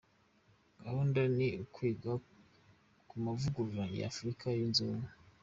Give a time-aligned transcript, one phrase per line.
[0.81, 2.11] Gahunda ni ukwiga
[3.07, 5.09] ku mavugurura ya Afurika yunze Ubumwe.